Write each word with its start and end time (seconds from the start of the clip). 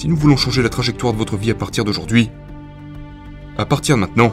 Si 0.00 0.08
nous 0.08 0.16
voulons 0.16 0.38
changer 0.38 0.62
la 0.62 0.70
trajectoire 0.70 1.12
de 1.12 1.18
votre 1.18 1.36
vie 1.36 1.50
à 1.50 1.54
partir 1.54 1.84
d'aujourd'hui, 1.84 2.30
à 3.58 3.66
partir 3.66 3.96
de 3.96 4.00
maintenant, 4.00 4.32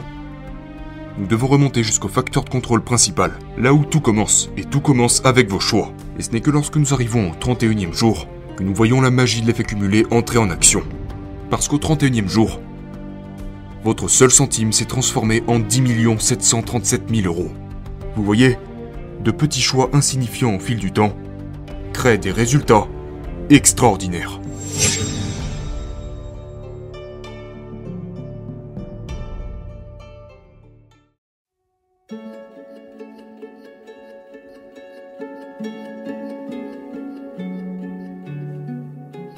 nous 1.18 1.26
devons 1.26 1.46
remonter 1.46 1.82
jusqu'au 1.82 2.08
facteur 2.08 2.42
de 2.42 2.48
contrôle 2.48 2.82
principal, 2.82 3.32
là 3.58 3.74
où 3.74 3.84
tout 3.84 4.00
commence, 4.00 4.48
et 4.56 4.64
tout 4.64 4.80
commence 4.80 5.20
avec 5.26 5.50
vos 5.50 5.60
choix. 5.60 5.92
Et 6.18 6.22
ce 6.22 6.30
n'est 6.30 6.40
que 6.40 6.50
lorsque 6.50 6.76
nous 6.76 6.94
arrivons 6.94 7.32
au 7.32 7.34
31e 7.34 7.92
jour 7.92 8.26
que 8.56 8.62
nous 8.62 8.74
voyons 8.74 9.02
la 9.02 9.10
magie 9.10 9.42
de 9.42 9.46
l'effet 9.46 9.62
cumulé 9.62 10.06
entrer 10.10 10.38
en 10.38 10.48
action. 10.48 10.82
Parce 11.50 11.68
qu'au 11.68 11.76
31e 11.76 12.30
jour, 12.30 12.62
votre 13.84 14.08
seul 14.08 14.30
centime 14.30 14.72
s'est 14.72 14.86
transformé 14.86 15.42
en 15.48 15.58
10 15.58 15.82
737 16.18 17.14
000 17.14 17.26
euros. 17.26 17.52
Vous 18.16 18.24
voyez, 18.24 18.56
de 19.22 19.30
petits 19.30 19.60
choix 19.60 19.90
insignifiants 19.92 20.54
au 20.54 20.60
fil 20.60 20.78
du 20.78 20.92
temps 20.92 21.14
créent 21.92 22.16
des 22.16 22.32
résultats 22.32 22.88
extraordinaires. 23.50 24.40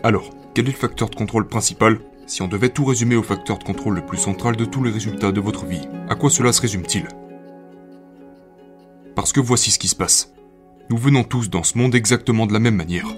Alors, 0.02 0.30
quel 0.54 0.66
est 0.66 0.72
le 0.72 0.76
facteur 0.76 1.10
de 1.10 1.14
contrôle 1.14 1.46
principal 1.46 1.98
si 2.26 2.42
on 2.42 2.48
devait 2.48 2.68
tout 2.68 2.84
résumer 2.84 3.16
au 3.16 3.22
facteur 3.22 3.58
de 3.58 3.64
contrôle 3.64 3.96
le 3.96 4.06
plus 4.06 4.18
central 4.18 4.56
de 4.56 4.64
tous 4.64 4.84
les 4.84 4.90
résultats 4.90 5.32
de 5.32 5.40
votre 5.40 5.66
vie 5.66 5.88
À 6.08 6.14
quoi 6.14 6.30
cela 6.30 6.52
se 6.52 6.62
résume-t-il 6.62 7.08
Parce 9.14 9.32
que 9.32 9.40
voici 9.40 9.72
ce 9.72 9.78
qui 9.78 9.88
se 9.88 9.96
passe. 9.96 10.32
Nous 10.90 10.96
venons 10.96 11.24
tous 11.24 11.50
dans 11.50 11.64
ce 11.64 11.76
monde 11.76 11.94
exactement 11.94 12.46
de 12.46 12.52
la 12.52 12.60
même 12.60 12.76
manière. 12.76 13.08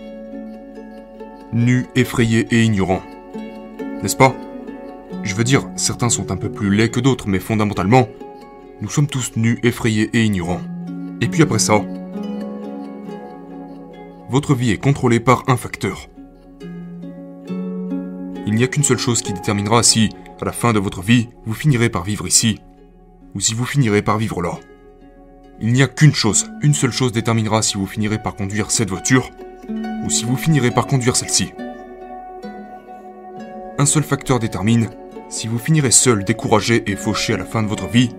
Nus, 1.52 1.86
effrayés 1.94 2.46
et 2.50 2.64
ignorants. 2.64 3.02
N'est-ce 4.02 4.16
pas? 4.16 4.34
Je 5.22 5.34
veux 5.34 5.44
dire, 5.44 5.68
certains 5.76 6.08
sont 6.08 6.32
un 6.32 6.36
peu 6.36 6.50
plus 6.50 6.74
laids 6.74 6.90
que 6.90 7.00
d'autres, 7.00 7.28
mais 7.28 7.38
fondamentalement, 7.38 8.08
nous 8.82 8.90
sommes 8.90 9.06
tous 9.06 9.32
nus, 9.36 9.58
effrayés 9.62 10.10
et 10.12 10.24
ignorants. 10.24 10.60
Et 11.22 11.28
puis 11.28 11.42
après 11.42 11.58
ça, 11.58 11.80
votre 14.28 14.54
vie 14.54 14.72
est 14.72 14.78
contrôlée 14.78 15.20
par 15.20 15.44
un 15.46 15.56
facteur 15.56 16.08
il 18.52 18.56
n'y 18.56 18.64
a 18.64 18.68
qu'une 18.68 18.84
seule 18.84 18.98
chose 18.98 19.22
qui 19.22 19.32
déterminera 19.32 19.82
si, 19.82 20.10
à 20.40 20.44
la 20.44 20.52
fin 20.52 20.74
de 20.74 20.78
votre 20.78 21.00
vie, 21.00 21.30
vous 21.46 21.54
finirez 21.54 21.88
par 21.88 22.04
vivre 22.04 22.26
ici, 22.26 22.60
ou 23.34 23.40
si 23.40 23.54
vous 23.54 23.64
finirez 23.64 24.02
par 24.02 24.18
vivre 24.18 24.42
là. 24.42 24.58
Il 25.60 25.72
n'y 25.72 25.82
a 25.82 25.88
qu'une 25.88 26.14
chose, 26.14 26.50
une 26.60 26.74
seule 26.74 26.92
chose 26.92 27.12
déterminera 27.12 27.62
si 27.62 27.78
vous 27.78 27.86
finirez 27.86 28.20
par 28.20 28.34
conduire 28.34 28.70
cette 28.70 28.90
voiture, 28.90 29.30
ou 30.04 30.10
si 30.10 30.24
vous 30.24 30.36
finirez 30.36 30.70
par 30.70 30.86
conduire 30.86 31.16
celle-ci. 31.16 31.52
Un 33.78 33.86
seul 33.86 34.02
facteur 34.02 34.38
détermine 34.38 34.90
si 35.30 35.48
vous 35.48 35.58
finirez 35.58 35.90
seul, 35.90 36.24
découragé 36.24 36.90
et 36.90 36.96
fauché 36.96 37.32
à 37.32 37.38
la 37.38 37.46
fin 37.46 37.62
de 37.62 37.68
votre 37.68 37.88
vie, 37.88 38.10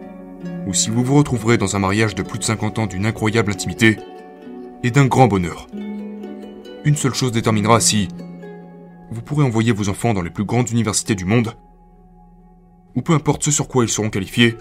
ou 0.67 0.73
si 0.73 0.89
vous 0.89 1.03
vous 1.03 1.15
retrouverez 1.15 1.57
dans 1.57 1.75
un 1.75 1.79
mariage 1.79 2.15
de 2.15 2.23
plus 2.23 2.39
de 2.39 2.43
50 2.43 2.79
ans 2.79 2.87
d'une 2.87 3.05
incroyable 3.05 3.51
intimité 3.51 3.97
et 4.83 4.91
d'un 4.91 5.05
grand 5.05 5.27
bonheur. 5.27 5.67
Une 6.85 6.95
seule 6.95 7.13
chose 7.13 7.31
déterminera 7.31 7.79
si, 7.79 8.07
vous 9.11 9.21
pourrez 9.21 9.43
envoyer 9.43 9.71
vos 9.71 9.89
enfants 9.89 10.13
dans 10.13 10.21
les 10.21 10.29
plus 10.29 10.43
grandes 10.43 10.69
universités 10.69 11.15
du 11.15 11.25
monde, 11.25 11.53
ou 12.95 13.01
peu 13.01 13.13
importe 13.13 13.43
ce 13.43 13.51
sur 13.51 13.67
quoi 13.67 13.83
ils 13.83 13.89
seront 13.89 14.09
qualifiés, 14.09 14.57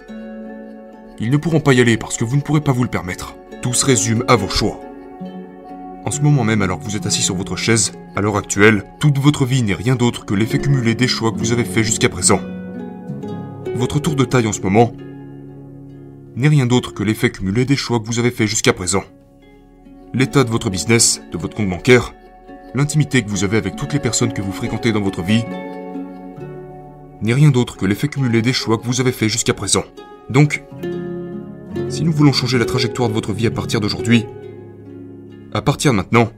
ils 1.18 1.30
ne 1.30 1.36
pourront 1.36 1.60
pas 1.60 1.74
y 1.74 1.80
aller 1.80 1.96
parce 1.96 2.16
que 2.16 2.24
vous 2.24 2.36
ne 2.36 2.40
pourrez 2.40 2.60
pas 2.60 2.72
vous 2.72 2.82
le 2.82 2.90
permettre. 2.90 3.36
Tout 3.60 3.74
se 3.74 3.84
résume 3.84 4.24
à 4.28 4.36
vos 4.36 4.48
choix. 4.48 4.80
En 6.04 6.10
ce 6.10 6.20
moment 6.20 6.42
même, 6.42 6.62
alors 6.62 6.80
que 6.80 6.84
vous 6.84 6.96
êtes 6.96 7.06
assis 7.06 7.22
sur 7.22 7.36
votre 7.36 7.54
chaise, 7.54 7.92
à 8.16 8.20
l'heure 8.20 8.36
actuelle, 8.36 8.84
toute 8.98 9.18
votre 9.18 9.44
vie 9.44 9.62
n'est 9.62 9.74
rien 9.74 9.94
d'autre 9.94 10.24
que 10.24 10.34
l'effet 10.34 10.58
cumulé 10.58 10.94
des 10.96 11.06
choix 11.06 11.30
que 11.30 11.38
vous 11.38 11.52
avez 11.52 11.64
faits 11.64 11.84
jusqu'à 11.84 12.08
présent. 12.08 12.40
Votre 13.76 14.00
tour 14.00 14.16
de 14.16 14.24
taille 14.24 14.48
en 14.48 14.52
ce 14.52 14.62
moment 14.62 14.92
n'est 16.36 16.48
rien 16.48 16.66
d'autre 16.66 16.94
que 16.94 17.02
l'effet 17.02 17.30
cumulé 17.30 17.64
des 17.64 17.76
choix 17.76 18.00
que 18.00 18.06
vous 18.06 18.18
avez 18.18 18.30
faits 18.30 18.46
jusqu'à 18.46 18.72
présent. 18.72 19.04
L'état 20.14 20.44
de 20.44 20.50
votre 20.50 20.70
business, 20.70 21.22
de 21.32 21.38
votre 21.38 21.56
compte 21.56 21.68
bancaire, 21.68 22.14
l'intimité 22.74 23.22
que 23.22 23.28
vous 23.28 23.44
avez 23.44 23.56
avec 23.56 23.76
toutes 23.76 23.92
les 23.92 24.00
personnes 24.00 24.32
que 24.32 24.42
vous 24.42 24.52
fréquentez 24.52 24.92
dans 24.92 25.00
votre 25.00 25.22
vie 25.22 25.44
n'est 27.20 27.34
rien 27.34 27.50
d'autre 27.50 27.76
que 27.76 27.86
l'effet 27.86 28.08
cumulé 28.08 28.42
des 28.42 28.52
choix 28.52 28.78
que 28.78 28.86
vous 28.86 29.00
avez 29.00 29.12
faits 29.12 29.28
jusqu'à 29.28 29.54
présent. 29.54 29.84
Donc, 30.28 30.64
si 31.88 32.02
nous 32.02 32.12
voulons 32.12 32.32
changer 32.32 32.58
la 32.58 32.64
trajectoire 32.64 33.08
de 33.08 33.14
votre 33.14 33.32
vie 33.32 33.46
à 33.46 33.50
partir 33.50 33.80
d'aujourd'hui, 33.80 34.24
à 35.52 35.62
partir 35.62 35.92
de 35.92 35.96
maintenant, 35.96 36.30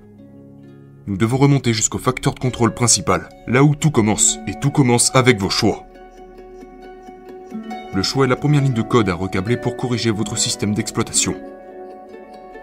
nous 1.07 1.17
devons 1.17 1.37
remonter 1.37 1.73
jusqu'au 1.73 1.99
facteur 1.99 2.35
de 2.35 2.41
contrôle 2.41 2.75
principal, 2.75 3.29
là 3.47 3.63
où 3.63 3.75
tout 3.75 3.91
commence, 3.91 4.39
et 4.47 4.55
tout 4.61 4.71
commence 4.71 5.15
avec 5.15 5.39
vos 5.39 5.51
choix. 5.51 5.87
Le 7.95 8.03
choix 8.03 8.25
est 8.25 8.29
la 8.29 8.35
première 8.35 8.61
ligne 8.61 8.73
de 8.73 8.83
code 8.83 9.09
à 9.09 9.15
recabler 9.15 9.57
pour 9.57 9.77
corriger 9.77 10.11
votre 10.11 10.37
système 10.37 10.75
d'exploitation. 10.75 11.37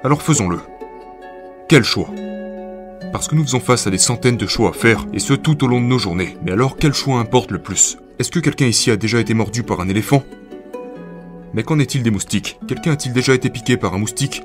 Alors 0.03 0.21
faisons-le. 0.21 0.59
Quel 1.69 1.85
choix? 1.85 2.09
Parce 3.13 3.29
que 3.29 3.35
nous 3.35 3.43
faisons 3.43 3.61
face 3.61 3.87
à 3.87 3.91
des 3.91 3.97
centaines 3.97 4.35
de 4.35 4.45
choix 4.45 4.71
à 4.71 4.73
faire, 4.73 5.05
et 5.13 5.19
ce 5.19 5.33
tout 5.33 5.63
au 5.63 5.67
long 5.67 5.79
de 5.79 5.85
nos 5.85 5.97
journées. 5.97 6.37
Mais 6.43 6.51
alors, 6.51 6.75
quel 6.75 6.93
choix 6.93 7.19
importe 7.19 7.51
le 7.51 7.59
plus? 7.59 7.97
Est-ce 8.19 8.29
que 8.29 8.39
quelqu'un 8.39 8.65
ici 8.65 8.91
a 8.91 8.97
déjà 8.97 9.21
été 9.21 9.33
mordu 9.33 9.63
par 9.63 9.79
un 9.79 9.87
éléphant? 9.87 10.23
Mais 11.53 11.63
qu'en 11.63 11.79
est-il 11.79 12.03
des 12.03 12.11
moustiques? 12.11 12.59
Quelqu'un 12.67 12.91
a-t-il 12.91 13.13
déjà 13.13 13.33
été 13.33 13.49
piqué 13.49 13.77
par 13.77 13.93
un 13.93 13.99
moustique? 13.99 14.43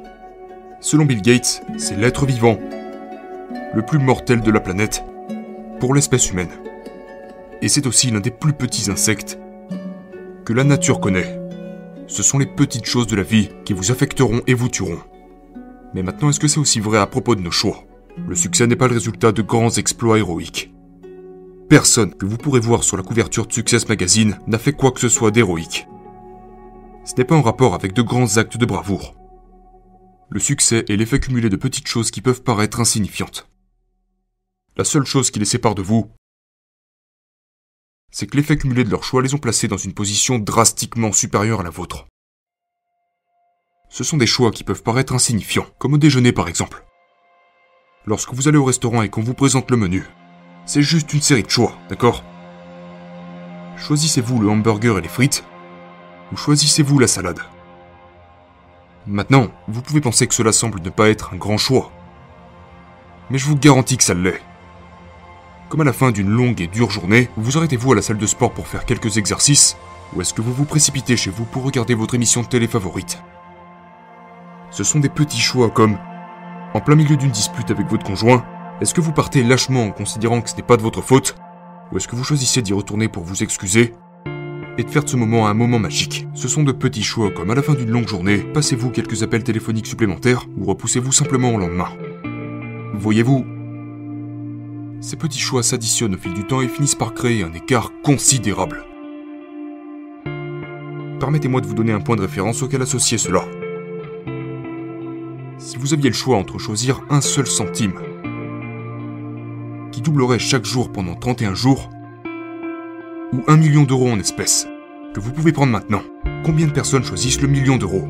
Selon 0.81 1.05
Bill 1.05 1.21
Gates, 1.21 1.63
c'est 1.79 1.97
l'être 1.97 2.27
vivant 2.27 2.59
le 3.75 3.83
plus 3.83 3.99
mortel 3.99 4.41
de 4.41 4.51
la 4.53 4.61
planète 4.61 5.03
pour 5.81 5.95
l'espèce 5.95 6.31
humaine. 6.31 6.51
Et 7.61 7.69
c'est 7.69 7.89
aussi 7.89 8.13
l'un 8.13 8.21
des 8.21 8.31
plus 8.31 8.53
petits 8.53 8.89
insectes 8.89 9.39
que 10.47 10.53
la 10.53 10.63
nature 10.63 11.01
connaît. 11.01 11.41
Ce 12.07 12.23
sont 12.23 12.39
les 12.39 12.47
petites 12.47 12.87
choses 12.87 13.09
de 13.09 13.17
la 13.17 13.25
vie 13.25 13.51
qui 13.65 13.73
vous 13.73 13.91
affecteront 13.91 14.43
et 14.47 14.55
vous 14.55 14.69
tueront. 14.69 15.01
Mais 15.93 16.05
maintenant, 16.05 16.31
est-ce 16.31 16.39
que 16.39 16.47
c'est 16.47 16.61
aussi 16.61 16.79
vrai 16.79 16.99
à 16.99 17.07
propos 17.09 17.35
de 17.35 17.41
nos 17.41 17.51
choix? 17.51 17.83
Le 18.29 18.37
succès 18.37 18.69
n'est 18.69 18.77
pas 18.77 18.87
le 18.87 18.95
résultat 18.95 19.33
de 19.33 19.43
grands 19.43 19.71
exploits 19.71 20.19
héroïques. 20.19 20.73
Personne 21.69 22.15
que 22.15 22.27
vous 22.27 22.39
pourrez 22.39 22.61
voir 22.61 22.85
sur 22.85 22.97
la 22.97 23.03
couverture 23.03 23.49
de 23.49 23.53
Success 23.53 23.89
Magazine 23.89 24.39
n'a 24.47 24.59
fait 24.59 24.73
quoi 24.73 24.93
que 24.93 25.01
ce 25.01 25.09
soit 25.09 25.33
d'héroïque. 25.33 25.89
Ce 27.05 27.15
n'est 27.19 27.25
pas 27.25 27.35
en 27.35 27.43
rapport 27.43 27.75
avec 27.75 27.93
de 27.93 28.03
grands 28.03 28.37
actes 28.37 28.57
de 28.57 28.67
bravoure. 28.67 29.17
Le 30.31 30.39
succès 30.39 30.85
est 30.89 30.97
l'effet 30.97 31.19
cumulé 31.19 31.49
de 31.49 31.57
petites 31.57 31.89
choses 31.89 32.13
qui 32.13 32.21
peuvent 32.21 32.43
paraître 32.43 32.79
insignifiantes. 32.79 33.51
La 34.77 34.85
seule 34.85 35.07
chose 35.07 35.33
qui 35.33 35.41
les 35.41 35.45
sépare 35.45 35.75
de 35.75 35.83
vous, 35.83 36.13
c'est 38.19 38.27
que 38.27 38.39
l'effet 38.39 38.57
cumulé 38.57 38.83
de 38.83 38.89
leurs 38.89 39.05
choix 39.05 39.21
les 39.21 39.35
ont 39.35 39.39
placés 39.39 39.69
dans 39.69 39.77
une 39.77 39.93
position 39.93 40.39
drastiquement 40.39 41.13
supérieure 41.13 41.61
à 41.61 41.63
la 41.63 41.69
vôtre. 41.69 42.07
Ce 43.91 44.05
sont 44.05 44.17
des 44.17 44.27
choix 44.27 44.53
qui 44.53 44.65
peuvent 44.65 44.83
paraître 44.83 45.13
insignifiants, 45.13 45.67
comme 45.79 45.93
au 45.93 45.99
déjeuner 45.99 46.33
par 46.33 46.49
exemple 46.49 46.83
lorsque 48.07 48.33
vous 48.33 48.49
allez 48.49 48.57
au 48.57 48.65
restaurant 48.65 49.03
et 49.03 49.11
qu'on 49.11 49.21
vous 49.21 49.35
présente 49.35 49.71
le 49.71 49.77
menu. 49.77 50.07
C'est 50.65 50.81
juste 50.81 51.13
une 51.13 51.21
série 51.21 51.43
de 51.43 51.51
choix, 51.51 51.77
d'accord? 51.91 52.25
Choisissez-vous 53.77 54.41
le 54.41 54.49
hamburger 54.49 54.97
et 54.97 55.03
les 55.03 55.09
frites, 55.09 55.45
ou 56.33 56.39
choisissez-vous 56.39 56.99
la 56.99 57.09
salade 57.09 57.41
Maintenant, 59.07 59.49
vous 59.69 59.83
pouvez 59.83 60.01
penser 60.01 60.27
que 60.27 60.35
cela 60.35 60.53
semble 60.53 60.81
ne 60.81 60.89
pas 60.89 61.11
être 61.11 61.35
un 61.35 61.37
grand 61.37 61.59
choix. 61.59 61.93
Mais 63.29 63.37
je 63.37 63.47
vous 63.47 63.57
garantis 63.57 63.99
que 63.99 64.05
ça 64.05 64.15
l'est. 64.15 64.41
Comme 65.69 65.81
à 65.81 65.85
la 65.85 65.93
fin 65.93 66.13
d'une 66.13 66.29
longue 66.29 66.61
et 66.61 66.69
dure 66.69 66.91
journée, 66.91 67.29
vous 67.37 67.59
arrêtez-vous 67.59 67.91
à 67.91 67.97
la 67.97 68.03
salle 68.03 68.19
de 68.19 68.27
sport 68.27 68.53
pour 68.53 68.69
faire 68.69 68.85
quelques 68.85 69.17
exercices, 69.17 69.77
ou 70.15 70.21
est-ce 70.21 70.33
que 70.33 70.41
vous 70.41 70.53
vous 70.53 70.65
précipitez 70.65 71.17
chez 71.17 71.31
vous 71.31 71.45
pour 71.45 71.65
regarder 71.65 71.95
votre 71.95 72.15
émission 72.15 72.43
de 72.43 72.47
télé 72.47 72.69
favorite? 72.69 73.21
Ce 74.71 74.85
sont 74.85 75.01
des 75.01 75.09
petits 75.09 75.41
choix 75.41 75.71
comme 75.71 75.99
en 76.73 76.81
plein 76.81 76.95
milieu 76.95 77.17
d'une 77.17 77.31
dispute 77.31 77.71
avec 77.73 77.89
votre 77.89 78.05
conjoint, 78.05 78.45
est-ce 78.81 78.95
que 78.95 79.01
vous 79.01 79.13
partez 79.13 79.43
lâchement 79.43 79.85
en 79.85 79.91
considérant 79.91 80.41
que 80.41 80.51
ce 80.51 80.57
n'est 80.57 80.63
pas 80.63 80.77
de 80.77 80.83
votre 80.83 81.03
faute 81.03 81.35
Ou 81.91 81.97
est-ce 81.97 82.07
que 82.07 82.15
vous 82.15 82.25
choisissez 82.25 82.63
d'y 82.63 82.73
retourner 82.73 83.09
pour 83.09 83.25
vous 83.25 83.43
excuser 83.43 83.95
et 84.79 84.85
de 84.85 84.91
faire 84.91 85.03
de 85.03 85.09
ce 85.09 85.17
moment 85.17 85.49
un 85.49 85.55
moment 85.55 85.81
magique? 85.81 86.29
Ce 86.35 86.47
sont 86.47 86.63
de 86.63 86.73
petits 86.73 87.03
choix 87.03 87.33
comme 87.33 87.51
à 87.51 87.57
la 87.57 87.63
fin 87.63 87.75
d'une 87.75 87.91
longue 87.91 88.07
journée, 88.07 88.39
passez-vous 88.39 88.91
quelques 88.91 89.25
appels 89.25 89.43
téléphoniques 89.43 89.87
supplémentaires 89.89 90.47
ou 90.59 90.67
repoussez-vous 90.67 91.13
simplement 91.13 91.53
au 91.53 91.59
lendemain. 91.59 91.89
Voyez-vous, 92.95 93.45
ces 95.07 95.15
petits 95.17 95.39
choix 95.39 95.63
s'additionnent 95.63 96.17
au 96.17 96.19
fil 96.19 96.35
du 96.35 96.45
temps 96.45 96.61
et 96.61 96.67
finissent 96.67 96.97
par 96.97 97.15
créer 97.15 97.45
un 97.45 97.53
écart 97.53 97.93
considérable. 98.03 98.85
Permettez-moi 101.21 101.61
de 101.61 101.67
vous 101.67 101.75
donner 101.75 101.93
un 101.93 102.01
point 102.01 102.17
de 102.17 102.23
référence 102.23 102.65
auquel 102.65 102.83
associer 102.83 103.17
cela. 103.17 103.45
Si 105.59 105.77
vous 105.77 105.95
aviez 105.95 106.11
le 106.11 106.15
choix 106.15 106.37
entre 106.37 106.59
choisir 106.59 107.03
un 107.09 107.21
seul 107.21 107.47
centime, 107.47 108.01
qui 109.93 110.01
doublerait 110.01 110.41
chaque 110.41 110.65
jour 110.65 110.91
pendant 110.91 111.15
31 111.15 111.55
jours, 111.55 111.89
ou 113.33 113.45
un 113.47 113.57
million 113.57 113.85
d'euros 113.85 114.11
en 114.11 114.19
espèces, 114.19 114.67
que 115.15 115.21
vous 115.21 115.31
pouvez 115.31 115.53
prendre 115.53 115.71
maintenant, 115.71 116.03
combien 116.45 116.67
de 116.67 116.73
personnes 116.73 117.05
choisissent 117.05 117.41
le 117.41 117.49
million 117.49 117.77
d'euros? 117.77 118.09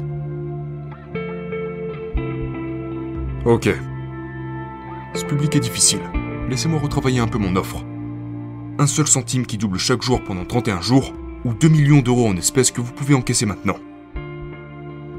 Ok. 3.44 3.68
Ce 5.14 5.24
public 5.26 5.56
est 5.56 5.60
difficile. 5.60 6.00
Laissez-moi 6.48 6.78
retravailler 6.78 7.18
un 7.18 7.26
peu 7.26 7.38
mon 7.38 7.56
offre. 7.56 7.84
un 8.78 8.86
seul 8.86 9.06
centime 9.06 9.46
qui 9.46 9.56
double 9.56 9.78
chaque 9.78 10.02
jour 10.02 10.22
pendant 10.22 10.44
31 10.44 10.80
jours, 10.80 11.14
ou 11.44 11.54
2 11.54 11.68
millions 11.68 12.02
d'euros 12.02 12.28
en 12.28 12.36
espèces 12.36 12.70
que 12.70 12.80
vous 12.80 12.92
pouvez 12.92 13.14
encaisser 13.14 13.46
maintenant. 13.46 13.76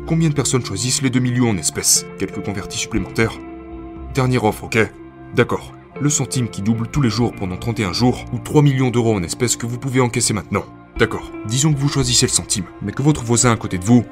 Combien 0.06 0.30
de 0.30 0.36
personnes 0.36 0.64
choisissent 0.64 1.02
les 1.02 1.10
2 1.10 1.20
millions 1.20 1.50
en 1.50 1.58
espèces? 1.58 2.06
Quelques 2.20 2.44
convertis 2.44 2.78
supplémentaires 2.78 3.34
Dernière 4.14 4.46
offre, 4.46 4.66
ok? 4.66 4.78
D'accord. 5.36 5.74
Le 6.00 6.10
centime 6.10 6.50
qui 6.50 6.62
double 6.62 6.88
tous 6.88 7.02
les 7.02 7.10
jours 7.10 7.34
pendant 7.34 7.58
31 7.58 7.94
jours, 7.94 8.24
ou 8.32 8.38
3 8.38 8.62
millions 8.62 8.92
d'euros 8.92 9.16
en 9.16 9.24
espèces 9.24 9.58
que 9.58 9.66
vous 9.66 9.80
pouvez 9.80 10.00
encaisser 10.00 10.34
maintenant. 10.34 10.64
D'accord. 10.98 11.32
Disons 11.48 11.74
que 11.74 11.80
vous 11.80 11.90
choisissez 11.90 12.28
le 12.28 12.32
centime, 12.32 12.66
mais 12.82 12.92
que 12.92 13.02
votre 13.02 13.24
voisin 13.24 13.52
à 13.52 13.58
côté 13.58 13.78
de 13.78 13.86
vous 13.86 14.06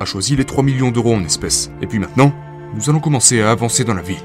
a 0.00 0.04
choisi 0.04 0.36
les 0.36 0.44
3 0.44 0.62
millions 0.64 0.90
d'euros 0.90 1.14
en 1.14 1.24
espèces. 1.24 1.70
Et 1.80 1.86
puis 1.86 1.98
maintenant, 1.98 2.32
nous 2.74 2.90
allons 2.90 3.00
commencer 3.00 3.40
à 3.40 3.52
avancer 3.52 3.84
dans 3.84 3.94
la 3.94 4.02
vie. 4.02 4.18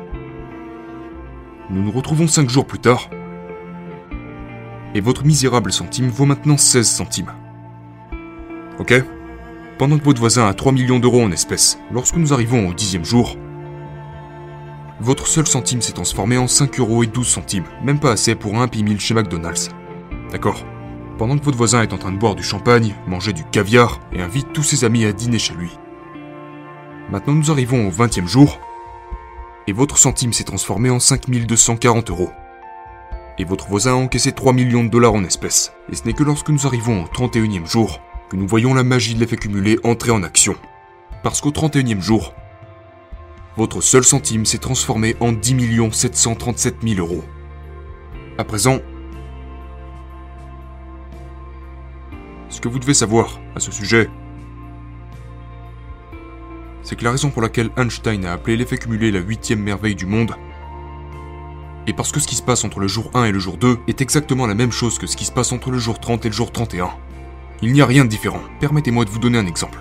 Nous 1.69 1.81
nous 1.81 1.91
retrouvons 1.91 2.27
5 2.27 2.49
jours 2.49 2.65
plus 2.65 2.79
tard, 2.79 3.09
et 4.93 5.01
votre 5.01 5.25
misérable 5.25 5.71
centime 5.71 6.09
vaut 6.09 6.25
maintenant 6.25 6.57
16 6.57 6.87
centimes. 6.87 7.33
Ok? 8.79 8.93
Pendant 9.77 9.97
que 9.97 10.03
votre 10.03 10.19
voisin 10.19 10.47
a 10.47 10.53
3 10.53 10.71
millions 10.71 10.99
d'euros 10.99 11.23
en 11.23 11.31
espèces, 11.31 11.79
lorsque 11.91 12.17
nous 12.17 12.33
arrivons 12.33 12.69
au 12.69 12.73
dixième 12.73 13.05
jour, 13.05 13.37
votre 14.99 15.27
seul 15.27 15.47
centime 15.47 15.81
s'est 15.81 15.93
transformé 15.93 16.37
en 16.37 16.47
5 16.47 16.79
euros 16.79 17.03
et 17.03 17.07
12 17.07 17.27
centimes, 17.27 17.65
même 17.83 17.99
pas 17.99 18.11
assez 18.11 18.35
pour 18.35 18.55
un 18.55 18.63
Happy 18.63 18.83
chez 18.99 19.13
McDonald's. 19.13 19.69
D'accord? 20.31 20.63
Pendant 21.17 21.37
que 21.37 21.43
votre 21.43 21.57
voisin 21.57 21.81
est 21.81 21.93
en 21.93 21.97
train 21.97 22.11
de 22.11 22.17
boire 22.17 22.35
du 22.35 22.43
champagne, 22.43 22.95
manger 23.07 23.33
du 23.33 23.43
caviar 23.43 23.99
et 24.13 24.21
invite 24.21 24.53
tous 24.53 24.63
ses 24.63 24.83
amis 24.83 25.05
à 25.05 25.13
dîner 25.13 25.39
chez 25.39 25.53
lui. 25.53 25.71
Maintenant 27.11 27.33
nous 27.33 27.51
arrivons 27.51 27.87
au 27.87 27.91
20e 27.91 28.27
jour, 28.27 28.59
et 29.67 29.73
votre 29.73 29.97
centime 29.97 30.33
s'est 30.33 30.43
transformé 30.43 30.89
en 30.89 30.99
5240 30.99 32.09
euros. 32.09 32.31
Et 33.37 33.45
votre 33.45 33.67
voisin 33.67 33.93
a 33.93 33.95
encaissé 33.95 34.31
3 34.31 34.53
millions 34.53 34.83
de 34.83 34.89
dollars 34.89 35.13
en 35.13 35.23
espèces. 35.23 35.73
Et 35.91 35.95
ce 35.95 36.05
n'est 36.05 36.13
que 36.13 36.23
lorsque 36.23 36.49
nous 36.49 36.67
arrivons 36.67 37.03
au 37.03 37.07
31e 37.07 37.65
jour 37.65 37.99
que 38.29 38.35
nous 38.35 38.47
voyons 38.47 38.73
la 38.73 38.83
magie 38.83 39.15
de 39.15 39.19
l'effet 39.19 39.37
cumulé 39.37 39.79
entrer 39.83 40.11
en 40.11 40.23
action. 40.23 40.55
Parce 41.23 41.41
qu'au 41.41 41.51
31e 41.51 42.01
jour, 42.01 42.33
votre 43.55 43.81
seul 43.81 44.03
centime 44.03 44.45
s'est 44.45 44.57
transformé 44.57 45.15
en 45.19 45.31
10 45.31 45.91
737 45.91 46.77
000 46.83 46.99
euros. 46.99 47.23
À 48.37 48.43
présent, 48.43 48.79
ce 52.49 52.59
que 52.59 52.67
vous 52.67 52.79
devez 52.79 52.93
savoir 52.93 53.39
à 53.55 53.59
ce 53.59 53.71
sujet, 53.71 54.09
c'est 56.83 56.95
que 56.95 57.03
la 57.03 57.11
raison 57.11 57.29
pour 57.29 57.41
laquelle 57.41 57.71
Einstein 57.77 58.25
a 58.25 58.33
appelé 58.33 58.57
l'effet 58.57 58.77
cumulé 58.77 59.11
la 59.11 59.19
huitième 59.19 59.61
merveille 59.61 59.95
du 59.95 60.05
monde, 60.05 60.35
et 61.85 61.93
parce 61.93 62.11
que 62.11 62.19
ce 62.19 62.27
qui 62.27 62.35
se 62.35 62.41
passe 62.41 62.63
entre 62.63 62.79
le 62.79 62.87
jour 62.87 63.11
1 63.13 63.25
et 63.25 63.31
le 63.31 63.39
jour 63.39 63.57
2 63.57 63.79
est 63.87 64.01
exactement 64.01 64.47
la 64.47 64.55
même 64.55 64.71
chose 64.71 64.97
que 64.97 65.07
ce 65.07 65.17
qui 65.17 65.25
se 65.25 65.31
passe 65.31 65.51
entre 65.51 65.69
le 65.69 65.77
jour 65.77 65.99
30 65.99 66.25
et 66.25 66.29
le 66.29 66.33
jour 66.33 66.51
31. 66.51 66.91
Il 67.61 67.73
n'y 67.73 67.81
a 67.81 67.85
rien 67.85 68.05
de 68.05 68.09
différent. 68.09 68.41
Permettez-moi 68.61 69.03
de 69.03 69.09
vous 69.09 69.19
donner 69.19 69.37
un 69.37 69.47
exemple. 69.47 69.79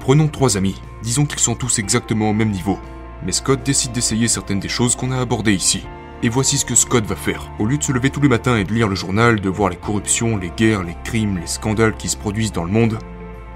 Prenons 0.00 0.26
trois 0.26 0.56
amis. 0.56 0.80
Disons 1.02 1.26
qu'ils 1.26 1.38
sont 1.38 1.54
tous 1.54 1.78
exactement 1.78 2.30
au 2.30 2.32
même 2.32 2.50
niveau. 2.50 2.78
Mais 3.24 3.32
Scott 3.32 3.62
décide 3.64 3.92
d'essayer 3.92 4.26
certaines 4.26 4.60
des 4.60 4.68
choses 4.68 4.96
qu'on 4.96 5.12
a 5.12 5.20
abordées 5.20 5.54
ici. 5.54 5.84
Et 6.22 6.28
voici 6.28 6.58
ce 6.58 6.64
que 6.64 6.74
Scott 6.74 7.04
va 7.06 7.16
faire. 7.16 7.50
Au 7.58 7.66
lieu 7.66 7.78
de 7.78 7.82
se 7.82 7.92
lever 7.92 8.10
tous 8.10 8.20
les 8.20 8.28
matins 8.28 8.56
et 8.56 8.64
de 8.64 8.72
lire 8.72 8.88
le 8.88 8.94
journal, 8.96 9.40
de 9.40 9.48
voir 9.48 9.70
les 9.70 9.76
corruptions, 9.76 10.36
les 10.36 10.50
guerres, 10.50 10.82
les 10.82 10.96
crimes, 11.04 11.38
les 11.38 11.46
scandales 11.46 11.96
qui 11.96 12.08
se 12.08 12.16
produisent 12.16 12.52
dans 12.52 12.64
le 12.64 12.72
monde, 12.72 12.98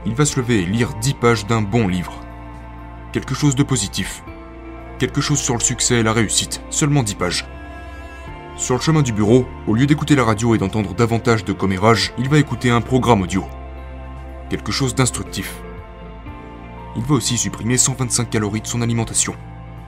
il 0.06 0.14
va 0.14 0.24
se 0.24 0.38
lever 0.38 0.62
et 0.62 0.66
lire 0.66 0.94
10 1.00 1.14
pages 1.14 1.46
d'un 1.46 1.62
bon 1.62 1.88
livre. 1.88 2.27
Quelque 3.18 3.34
chose 3.34 3.56
de 3.56 3.64
positif. 3.64 4.22
Quelque 5.00 5.20
chose 5.20 5.40
sur 5.40 5.54
le 5.54 5.60
succès 5.60 5.96
et 5.96 6.02
la 6.04 6.12
réussite. 6.12 6.62
Seulement 6.70 7.02
10 7.02 7.16
pages. 7.16 7.48
Sur 8.56 8.76
le 8.76 8.80
chemin 8.80 9.02
du 9.02 9.12
bureau, 9.12 9.44
au 9.66 9.74
lieu 9.74 9.86
d'écouter 9.86 10.14
la 10.14 10.22
radio 10.22 10.54
et 10.54 10.58
d'entendre 10.58 10.94
davantage 10.94 11.44
de 11.44 11.52
commérages, 11.52 12.12
il 12.16 12.28
va 12.28 12.38
écouter 12.38 12.70
un 12.70 12.80
programme 12.80 13.22
audio. 13.22 13.44
Quelque 14.50 14.70
chose 14.70 14.94
d'instructif. 14.94 15.60
Il 16.94 17.02
va 17.02 17.16
aussi 17.16 17.36
supprimer 17.36 17.76
125 17.76 18.30
calories 18.30 18.60
de 18.60 18.68
son 18.68 18.82
alimentation. 18.82 19.34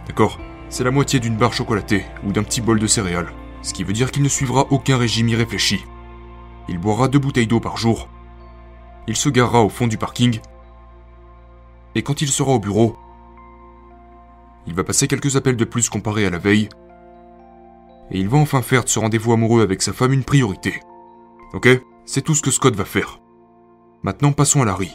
D'accord? 0.09 0.41
C'est 0.69 0.83
la 0.83 0.91
moitié 0.91 1.21
d'une 1.21 1.37
barre 1.37 1.53
chocolatée 1.53 2.07
ou 2.25 2.33
d'un 2.33 2.43
petit 2.43 2.61
bol 2.61 2.81
de 2.81 2.89
céréales. 2.89 3.33
Ce 3.63 3.73
qui 3.73 3.85
veut 3.85 3.93
dire 3.93 4.11
qu'il 4.11 4.25
ne 4.25 4.29
suivra 4.29 4.67
aucun 4.71 4.97
régime 4.97 5.29
irréfléchi. 5.29 5.85
Il 6.69 6.79
boira 6.79 7.07
deux 7.07 7.21
bouteilles 7.21 7.47
d'eau 7.47 7.61
par 7.61 7.77
jour. 7.77 8.09
Il 9.07 9.15
se 9.15 9.29
garera 9.29 9.63
au 9.63 9.69
fond 9.69 9.87
du 9.87 9.99
parking. 9.99 10.41
Et 11.95 12.03
quand 12.03 12.23
il 12.23 12.29
sera 12.29 12.51
au 12.51 12.59
bureau, 12.59 12.97
il 14.67 14.75
va 14.75 14.85
passer 14.85 15.09
quelques 15.09 15.37
appels 15.37 15.57
de 15.57 15.65
plus 15.65 15.89
comparé 15.89 16.27
à 16.27 16.31
la 16.31 16.39
veille 16.39 16.69
et 18.11 18.19
il 18.19 18.29
va 18.29 18.39
enfin 18.39 18.63
faire 18.63 18.85
de 18.85 18.89
ce 18.89 18.99
rendez-vous 18.99 19.33
amoureux 19.33 19.63
avec 19.63 19.83
sa 19.83 19.93
femme 19.93 20.13
une 20.13 20.25
priorité. 20.25 20.81
Ok? 21.53 21.69
C'est 22.05 22.23
tout 22.23 22.35
ce 22.35 22.43
que 22.43 22.51
Scott 22.51 22.75
va 22.75 22.85
faire. 22.85 23.21
Maintenant 24.03 24.33
passons 24.33 24.63
à 24.63 24.65
Larry. 24.65 24.93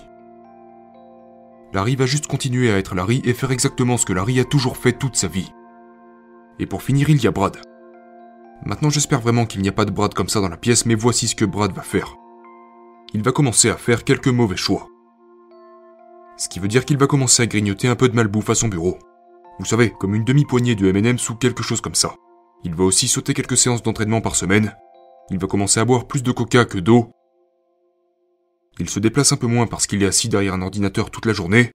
Larry 1.73 1.95
va 1.95 2.05
juste 2.05 2.27
continuer 2.27 2.71
à 2.71 2.77
être 2.77 2.95
Larry 2.95 3.21
et 3.25 3.33
faire 3.33 3.51
exactement 3.51 3.97
ce 3.97 4.05
que 4.05 4.13
Larry 4.13 4.39
a 4.39 4.45
toujours 4.45 4.77
fait 4.77 4.93
toute 4.93 5.15
sa 5.15 5.27
vie. 5.27 5.51
Et 6.59 6.65
pour 6.65 6.83
finir, 6.83 7.09
il 7.09 7.21
y 7.21 7.27
a 7.27 7.31
Brad. 7.31 7.57
Maintenant 8.65 8.89
j'espère 8.89 9.21
vraiment 9.21 9.45
qu'il 9.45 9.61
n'y 9.61 9.69
a 9.69 9.73
pas 9.73 9.85
de 9.85 9.91
Brad 9.91 10.13
comme 10.13 10.29
ça 10.29 10.41
dans 10.41 10.49
la 10.49 10.57
pièce, 10.57 10.85
mais 10.85 10.95
voici 10.95 11.27
ce 11.27 11.35
que 11.35 11.45
Brad 11.45 11.73
va 11.73 11.81
faire. 11.81 12.15
Il 13.13 13.23
va 13.23 13.31
commencer 13.31 13.69
à 13.69 13.77
faire 13.77 14.03
quelques 14.03 14.27
mauvais 14.27 14.57
choix. 14.57 14.87
Ce 16.37 16.49
qui 16.49 16.59
veut 16.59 16.67
dire 16.67 16.83
qu'il 16.83 16.97
va 16.97 17.07
commencer 17.07 17.43
à 17.43 17.47
grignoter 17.47 17.87
un 17.87 17.95
peu 17.95 18.09
de 18.09 18.15
malbouffe 18.15 18.49
à 18.49 18.55
son 18.55 18.67
bureau. 18.67 18.97
Vous 19.59 19.65
savez, 19.65 19.91
comme 19.91 20.15
une 20.15 20.25
demi-poignée 20.25 20.75
de 20.75 20.87
M&M's 20.87 21.29
ou 21.29 21.35
quelque 21.35 21.63
chose 21.63 21.81
comme 21.81 21.95
ça. 21.95 22.15
Il 22.63 22.75
va 22.75 22.83
aussi 22.83 23.07
sauter 23.07 23.33
quelques 23.33 23.57
séances 23.57 23.83
d'entraînement 23.83 24.21
par 24.21 24.35
semaine. 24.35 24.75
Il 25.29 25.39
va 25.39 25.47
commencer 25.47 25.79
à 25.79 25.85
boire 25.85 26.07
plus 26.07 26.23
de 26.23 26.31
coca 26.31 26.65
que 26.65 26.77
d'eau. 26.77 27.11
Il 28.79 28.89
se 28.89 28.99
déplace 28.99 29.31
un 29.31 29.37
peu 29.37 29.47
moins 29.47 29.67
parce 29.67 29.87
qu'il 29.87 30.03
est 30.03 30.07
assis 30.07 30.27
derrière 30.27 30.53
un 30.53 30.61
ordinateur 30.61 31.09
toute 31.09 31.25
la 31.25 31.33
journée. 31.33 31.71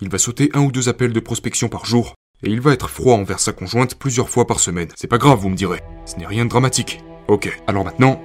Il 0.00 0.08
va 0.08 0.18
sauter 0.18 0.50
un 0.54 0.62
ou 0.62 0.72
deux 0.72 0.88
appels 0.88 1.12
de 1.12 1.20
prospection 1.20 1.68
par 1.68 1.86
jour. 1.86 2.14
Et 2.42 2.50
il 2.50 2.60
va 2.60 2.72
être 2.72 2.90
froid 2.90 3.14
envers 3.14 3.38
sa 3.38 3.52
conjointe 3.52 3.94
plusieurs 3.94 4.28
fois 4.28 4.46
par 4.46 4.58
semaine. 4.58 4.88
C'est 4.96 5.06
pas 5.06 5.18
grave, 5.18 5.38
vous 5.38 5.48
me 5.48 5.56
direz. 5.56 5.82
Ce 6.04 6.16
n'est 6.16 6.26
rien 6.26 6.44
de 6.44 6.50
dramatique. 6.50 7.00
Ok, 7.28 7.58
alors 7.66 7.84
maintenant, 7.84 8.20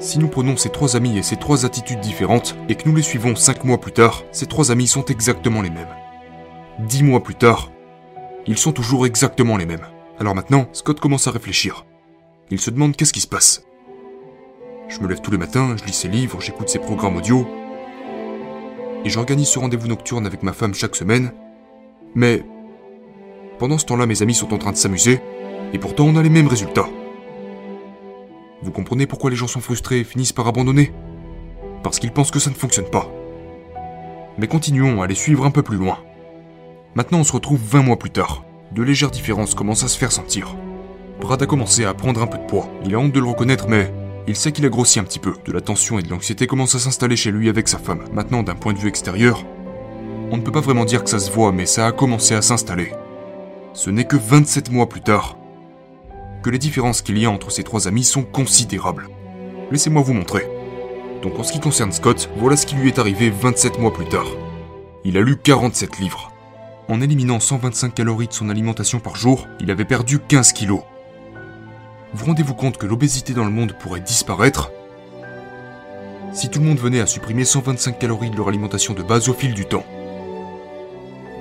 si 0.00 0.18
nous 0.18 0.28
prenons 0.28 0.56
ces 0.56 0.68
trois 0.68 0.96
amis 0.96 1.16
et 1.16 1.22
ces 1.22 1.36
trois 1.36 1.64
attitudes 1.64 2.00
différentes, 2.00 2.56
et 2.68 2.74
que 2.74 2.88
nous 2.88 2.94
les 2.94 3.02
suivons 3.02 3.36
cinq 3.36 3.64
mois 3.64 3.80
plus 3.80 3.92
tard, 3.92 4.24
ces 4.32 4.46
trois 4.46 4.70
amis 4.70 4.86
sont 4.86 5.04
exactement 5.06 5.62
les 5.62 5.70
mêmes. 5.70 5.94
Dix 6.80 7.02
mois 7.02 7.22
plus 7.22 7.36
tard, 7.36 7.70
ils 8.48 8.58
sont 8.58 8.72
toujours 8.72 9.06
exactement 9.06 9.58
les 9.58 9.66
mêmes. 9.66 9.86
Alors 10.18 10.34
maintenant, 10.34 10.68
Scott 10.72 11.00
commence 11.00 11.28
à 11.28 11.30
réfléchir. 11.30 11.84
Il 12.50 12.58
se 12.58 12.70
demande 12.70 12.96
qu'est-ce 12.96 13.12
qui 13.12 13.20
se 13.20 13.28
passe. 13.28 13.64
Je 14.88 15.00
me 15.00 15.06
lève 15.06 15.20
tous 15.20 15.30
les 15.30 15.36
matins, 15.36 15.76
je 15.76 15.84
lis 15.84 15.92
ses 15.92 16.08
livres, 16.08 16.40
j'écoute 16.40 16.70
ses 16.70 16.78
programmes 16.78 17.16
audio. 17.16 17.46
Et 19.04 19.10
j'organise 19.10 19.48
ce 19.48 19.58
rendez-vous 19.58 19.86
nocturne 19.86 20.26
avec 20.26 20.42
ma 20.42 20.54
femme 20.54 20.72
chaque 20.72 20.96
semaine. 20.96 21.32
Mais 22.14 22.42
pendant 23.58 23.76
ce 23.76 23.84
temps-là, 23.84 24.06
mes 24.06 24.22
amis 24.22 24.34
sont 24.34 24.54
en 24.54 24.58
train 24.58 24.72
de 24.72 24.76
s'amuser, 24.76 25.20
et 25.74 25.78
pourtant 25.78 26.06
on 26.06 26.16
a 26.16 26.22
les 26.22 26.30
mêmes 26.30 26.48
résultats. 26.48 26.88
Vous 28.62 28.72
comprenez 28.72 29.06
pourquoi 29.06 29.28
les 29.28 29.36
gens 29.36 29.46
sont 29.46 29.60
frustrés 29.60 30.00
et 30.00 30.04
finissent 30.04 30.32
par 30.32 30.48
abandonner? 30.48 30.90
Parce 31.82 31.98
qu'ils 31.98 32.12
pensent 32.12 32.30
que 32.30 32.38
ça 32.38 32.50
ne 32.50 32.54
fonctionne 32.54 32.88
pas. 32.88 33.12
Mais 34.38 34.48
continuons 34.48 35.02
à 35.02 35.06
les 35.06 35.14
suivre 35.14 35.44
un 35.44 35.50
peu 35.50 35.62
plus 35.62 35.76
loin. 35.76 35.98
Maintenant 36.98 37.20
on 37.20 37.24
se 37.24 37.32
retrouve 37.32 37.60
20 37.62 37.82
mois 37.82 37.96
plus 37.96 38.10
tard 38.10 38.42
de 38.72 38.82
légères 38.82 39.12
différences 39.12 39.54
commencent 39.54 39.84
à 39.84 39.88
se 39.88 39.96
faire 39.96 40.10
sentir. 40.10 40.56
Brad 41.20 41.40
a 41.40 41.46
commencé 41.46 41.84
à 41.84 41.94
prendre 41.94 42.20
un 42.20 42.26
peu 42.26 42.38
de 42.38 42.46
poids. 42.46 42.68
Il 42.84 42.92
a 42.92 42.98
honte 42.98 43.12
de 43.12 43.20
le 43.20 43.26
reconnaître, 43.28 43.68
mais 43.68 43.94
il 44.26 44.34
sait 44.34 44.50
qu'il 44.50 44.66
a 44.66 44.68
grossi 44.68 44.98
un 44.98 45.04
petit 45.04 45.20
peu. 45.20 45.34
De 45.44 45.52
la 45.52 45.60
tension 45.60 46.00
et 46.00 46.02
de 46.02 46.10
l'anxiété 46.10 46.48
commencent 46.48 46.74
à 46.74 46.80
s'installer 46.80 47.14
chez 47.14 47.30
lui 47.30 47.48
avec 47.48 47.68
sa 47.68 47.78
femme. 47.78 48.02
Maintenant, 48.12 48.42
d'un 48.42 48.56
point 48.56 48.72
de 48.72 48.80
vue 48.80 48.88
extérieur, 48.88 49.44
on 50.32 50.38
ne 50.38 50.42
peut 50.42 50.50
pas 50.50 50.60
vraiment 50.60 50.84
dire 50.84 51.04
que 51.04 51.10
ça 51.10 51.20
se 51.20 51.30
voit, 51.30 51.52
mais 51.52 51.66
ça 51.66 51.86
a 51.86 51.92
commencé 51.92 52.34
à 52.34 52.42
s'installer. 52.42 52.92
Ce 53.74 53.90
n'est 53.90 54.06
que 54.06 54.16
27 54.16 54.72
mois 54.72 54.88
plus 54.88 55.02
tard 55.02 55.38
que 56.42 56.50
les 56.50 56.58
différences 56.58 57.02
qu'il 57.02 57.18
y 57.18 57.26
a 57.26 57.30
entre 57.30 57.52
ces 57.52 57.62
trois 57.62 57.86
amis 57.86 58.02
sont 58.02 58.24
considérables. 58.24 59.08
Laissez-moi 59.70 60.02
vous 60.02 60.14
montrer. 60.14 60.48
Donc 61.22 61.38
en 61.38 61.44
ce 61.44 61.52
qui 61.52 61.60
concerne 61.60 61.92
Scott, 61.92 62.28
voilà 62.38 62.56
ce 62.56 62.66
qui 62.66 62.74
lui 62.74 62.88
est 62.88 62.98
arrivé 62.98 63.30
27 63.30 63.78
mois 63.78 63.92
plus 63.92 64.08
tard. 64.08 64.26
Il 65.04 65.16
a 65.16 65.20
lu 65.20 65.36
47 65.36 66.00
livres. 66.00 66.32
En 66.90 67.02
éliminant 67.02 67.38
125 67.38 67.94
calories 67.94 68.28
de 68.28 68.32
son 68.32 68.48
alimentation 68.48 68.98
par 68.98 69.14
jour, 69.14 69.46
il 69.60 69.70
avait 69.70 69.84
perdu 69.84 70.20
15 70.20 70.52
kilos. 70.52 70.80
Vous 72.14 72.24
rendez-vous 72.24 72.54
compte 72.54 72.78
que 72.78 72.86
l'obésité 72.86 73.34
dans 73.34 73.44
le 73.44 73.50
monde 73.50 73.74
pourrait 73.78 74.00
disparaître? 74.00 74.72
Si 76.32 76.48
tout 76.48 76.60
le 76.60 76.64
monde 76.64 76.78
venait 76.78 77.02
à 77.02 77.06
supprimer 77.06 77.44
125 77.44 77.98
calories 77.98 78.30
de 78.30 78.36
leur 78.36 78.48
alimentation 78.48 78.94
de 78.94 79.02
base 79.02 79.28
au 79.28 79.34
fil 79.34 79.52
du 79.52 79.66
temps 79.66 79.84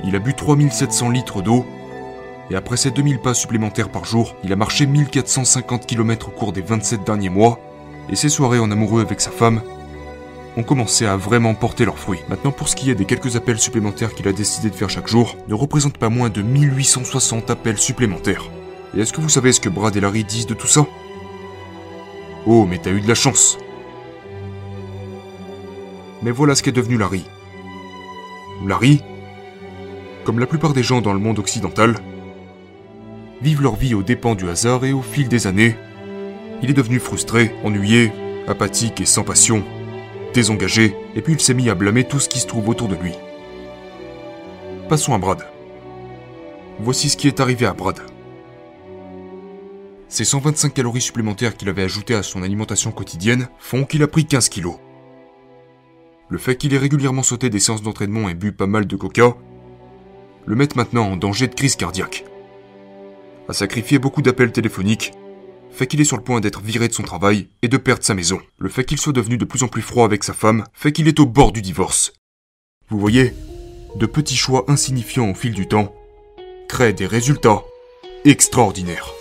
Il 0.03 0.17
a 0.17 0.19
bu 0.19 0.33
3700 0.33 1.11
litres 1.11 1.41
d'eau, 1.41 1.65
et 2.49 2.57
après 2.57 2.75
ses 2.75 2.91
2000 2.91 3.19
pas 3.19 3.33
supplémentaires 3.33 3.89
par 3.89 4.03
jour, 4.03 4.35
il 4.43 4.51
a 4.51 4.57
marché 4.57 4.85
1450 4.85 5.85
km 5.85 6.27
au 6.27 6.31
cours 6.31 6.51
des 6.51 6.61
27 6.61 7.05
derniers 7.05 7.29
mois, 7.29 7.57
et 8.09 8.17
ses 8.17 8.27
soirées 8.27 8.59
en 8.59 8.69
amoureux 8.69 9.01
avec 9.01 9.21
sa 9.21 9.31
femme 9.31 9.61
ont 10.57 10.63
commencé 10.63 11.05
à 11.05 11.15
vraiment 11.15 11.53
porter 11.53 11.85
leurs 11.85 11.99
fruits. 11.99 12.19
Maintenant, 12.29 12.51
pour 12.51 12.67
ce 12.67 12.75
qui 12.75 12.89
est 12.89 12.95
des 12.95 13.05
quelques 13.05 13.35
appels 13.35 13.59
supplémentaires 13.59 14.15
qu'il 14.15 14.27
a 14.27 14.33
décidé 14.33 14.71
de 14.71 14.75
faire 14.75 14.89
chaque 14.89 15.07
jour, 15.07 15.37
ne 15.47 15.53
représente 15.53 15.99
pas 15.99 16.09
moins 16.09 16.29
de 16.29 16.41
1860 16.41 17.51
appels 17.51 17.77
supplémentaires. 17.77 18.49
Et 18.95 19.01
est-ce 19.01 19.13
que 19.13 19.21
vous 19.21 19.29
savez 19.29 19.53
ce 19.53 19.61
que 19.61 19.69
Brad 19.69 19.95
et 19.95 20.01
Larry 20.01 20.23
disent 20.23 20.47
de 20.47 20.55
tout 20.55 20.67
ça? 20.67 20.87
Oh, 22.47 22.65
mais 22.67 22.79
t'as 22.79 22.91
eu 22.91 23.01
de 23.01 23.07
la 23.07 23.13
chance. 23.13 23.59
Mais 26.23 26.31
voilà 26.31 26.55
ce 26.55 26.63
qu'est 26.63 26.71
devenu 26.71 26.97
Larry. 26.97 27.23
Larry, 28.65 29.03
comme 30.23 30.39
la 30.39 30.47
plupart 30.47 30.73
des 30.73 30.81
gens 30.81 31.01
dans 31.01 31.13
le 31.13 31.19
monde 31.19 31.37
occidental, 31.37 31.95
vivent 33.43 33.61
leur 33.61 33.75
vie 33.75 33.93
aux 33.93 34.01
dépens 34.01 34.33
du 34.33 34.49
hasard 34.49 34.83
et 34.85 34.93
au 34.93 35.03
fil 35.03 35.27
des 35.27 35.45
années, 35.45 35.75
il 36.63 36.71
est 36.71 36.73
devenu 36.73 36.99
frustré, 36.99 37.53
ennuyé, 37.63 38.11
apathique 38.47 38.99
et 38.99 39.05
sans 39.05 39.23
passion, 39.23 39.63
désengagé, 40.37 40.95
et 41.15 41.23
puis 41.23 41.33
il 41.33 41.39
s'est 41.39 41.55
mis 41.55 41.67
à 41.67 41.73
blâmer 41.73 42.03
tout 42.03 42.19
ce 42.19 42.29
qui 42.29 42.37
se 42.37 42.45
trouve 42.45 42.69
autour 42.69 42.87
de 42.87 42.95
lui. 42.95 43.13
Passons 44.87 45.15
à 45.15 45.17
Brad. 45.17 45.43
Voici 46.79 47.09
ce 47.09 47.17
qui 47.17 47.27
est 47.27 47.39
arrivé 47.39 47.65
à 47.65 47.73
Brad. 47.73 47.99
Ces 50.07 50.25
125 50.25 50.75
calories 50.75 51.01
supplémentaires 51.01 51.57
qu'il 51.57 51.69
avait 51.69 51.81
ajoutées 51.81 52.13
à 52.13 52.21
son 52.21 52.43
alimentation 52.43 52.91
quotidienne 52.91 53.49
font 53.57 53.83
qu'il 53.83 54.03
a 54.03 54.07
pris 54.07 54.27
15 54.27 54.49
kilos. 54.49 54.75
Le 56.29 56.37
fait 56.37 56.55
qu'il 56.55 56.71
ait 56.75 56.77
régulièrement 56.77 57.23
sauté 57.23 57.49
des 57.49 57.59
séances 57.59 57.81
d'entraînement 57.81 58.29
et 58.29 58.35
bu 58.35 58.51
pas 58.51 58.67
mal 58.67 58.85
de 58.85 58.95
coca 58.95 59.35
le 60.45 60.55
met 60.55 60.69
maintenant 60.75 61.09
en 61.09 61.17
danger 61.17 61.47
de 61.47 61.55
crise 61.55 61.75
cardiaque. 61.75 62.25
A 63.49 63.53
sacrifié 63.53 63.97
beaucoup 63.97 64.21
d'appels 64.21 64.51
téléphoniques, 64.51 65.13
fait 65.77 65.87
qu'il 65.87 66.01
est 66.01 66.05
sur 66.05 66.17
le 66.17 66.23
point 66.23 66.41
d'être 66.41 66.61
viré 66.61 66.87
de 66.87 66.93
son 66.93 67.03
travail 67.03 67.47
et 67.61 67.67
de 67.67 67.77
perdre 67.77 68.03
sa 68.03 68.13
maison. 68.13 68.41
Le 68.57 68.69
fait 68.69 68.83
qu'il 68.83 68.99
soit 68.99 69.13
devenu 69.13 69.37
de 69.37 69.45
plus 69.45 69.63
en 69.63 69.67
plus 69.67 69.81
froid 69.81 70.05
avec 70.05 70.23
sa 70.23 70.33
femme 70.33 70.65
fait 70.73 70.91
qu'il 70.91 71.07
est 71.07 71.19
au 71.19 71.25
bord 71.25 71.51
du 71.51 71.61
divorce. 71.61 72.13
Vous 72.89 72.99
voyez, 72.99 73.33
de 73.95 74.05
petits 74.05 74.35
choix 74.35 74.65
insignifiants 74.67 75.29
au 75.29 75.35
fil 75.35 75.53
du 75.53 75.67
temps 75.67 75.93
créent 76.67 76.93
des 76.93 77.05
résultats 77.05 77.63
extraordinaires. 78.25 79.16